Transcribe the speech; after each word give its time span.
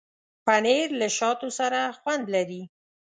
پنېر 0.45 0.87
له 1.01 1.07
شاتو 1.17 1.47
سره 1.59 1.79
خوند 1.97 2.23
لري. 2.35 2.61